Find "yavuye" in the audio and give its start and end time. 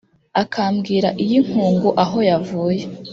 2.29-2.83